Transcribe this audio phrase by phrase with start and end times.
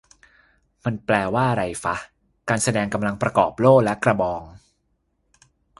[0.83, 1.95] มันแปลว่าอะไรฟะ
[2.49, 4.41] "การแสดงกำลังประกอบโล่และกระบอง"